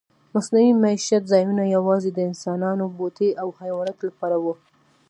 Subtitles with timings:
[0.33, 4.53] مصنوعي میشت ځایونه یواځې د انسانانو، بوټو او حیواناتو لپاره وو.